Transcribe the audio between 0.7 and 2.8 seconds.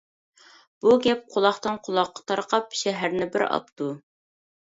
بۇ گەپ قۇلاقتىن قۇلاققا تارقاپ